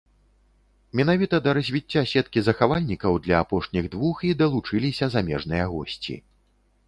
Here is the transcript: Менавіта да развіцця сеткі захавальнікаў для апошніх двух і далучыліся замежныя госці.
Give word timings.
Менавіта 0.99 1.35
да 1.47 1.51
развіцця 1.57 2.01
сеткі 2.13 2.43
захавальнікаў 2.45 3.19
для 3.27 3.35
апошніх 3.47 3.89
двух 3.95 4.23
і 4.29 4.33
далучыліся 4.41 5.05
замежныя 5.17 5.65
госці. 5.75 6.19